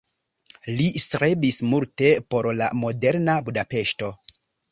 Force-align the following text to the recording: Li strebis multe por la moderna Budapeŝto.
Li 0.79 0.87
strebis 1.03 1.59
multe 1.73 2.09
por 2.35 2.49
la 2.61 2.71
moderna 2.85 3.37
Budapeŝto. 3.51 4.13